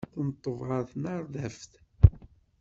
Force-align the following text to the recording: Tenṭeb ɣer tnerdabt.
Tenṭeb 0.13 0.59
ɣer 0.67 0.81
tnerdabt. 0.91 1.73